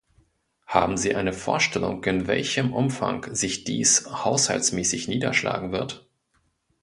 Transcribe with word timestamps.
Haben 0.65 0.97
Sie 0.97 1.13
eine 1.13 1.31
Vorstellung, 1.31 2.03
in 2.05 2.25
welchem 2.25 2.73
Umfang 2.73 3.35
sich 3.35 3.65
dies 3.65 4.03
haushaltsmäßig 4.07 5.07
niederschlagen 5.07 5.71
wird? 5.71 6.09